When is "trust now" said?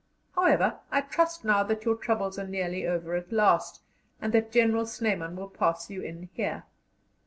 1.01-1.61